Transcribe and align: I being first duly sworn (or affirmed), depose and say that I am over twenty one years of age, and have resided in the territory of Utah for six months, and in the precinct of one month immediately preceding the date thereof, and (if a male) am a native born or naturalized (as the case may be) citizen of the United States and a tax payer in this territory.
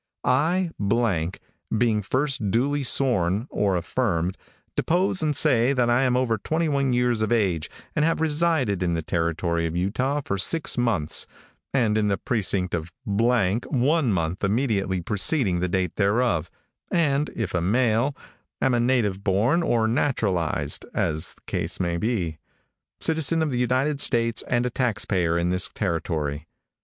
I 0.23 0.71
being 1.69 2.01
first 2.01 2.49
duly 2.49 2.81
sworn 2.83 3.45
(or 3.51 3.75
affirmed), 3.77 4.35
depose 4.75 5.21
and 5.21 5.37
say 5.37 5.73
that 5.73 5.91
I 5.91 6.01
am 6.01 6.17
over 6.17 6.39
twenty 6.39 6.67
one 6.67 6.91
years 6.91 7.21
of 7.21 7.31
age, 7.31 7.69
and 7.95 8.03
have 8.03 8.19
resided 8.19 8.81
in 8.81 8.95
the 8.95 9.03
territory 9.03 9.67
of 9.67 9.75
Utah 9.75 10.21
for 10.25 10.39
six 10.39 10.75
months, 10.75 11.27
and 11.71 11.99
in 11.99 12.07
the 12.07 12.17
precinct 12.17 12.73
of 12.73 12.91
one 13.05 14.11
month 14.11 14.43
immediately 14.43 15.01
preceding 15.01 15.59
the 15.59 15.69
date 15.69 15.97
thereof, 15.97 16.49
and 16.89 17.29
(if 17.35 17.53
a 17.53 17.61
male) 17.61 18.17
am 18.59 18.73
a 18.73 18.79
native 18.79 19.23
born 19.23 19.61
or 19.61 19.87
naturalized 19.87 20.83
(as 20.95 21.35
the 21.35 21.41
case 21.45 21.79
may 21.79 21.97
be) 21.97 22.39
citizen 22.99 23.43
of 23.43 23.51
the 23.51 23.59
United 23.59 24.01
States 24.01 24.43
and 24.47 24.65
a 24.65 24.71
tax 24.71 25.05
payer 25.05 25.37
in 25.37 25.49
this 25.51 25.69
territory. 25.71 26.47